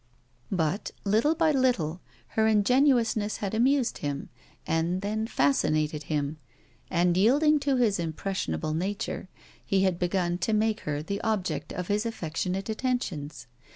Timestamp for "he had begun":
9.63-10.39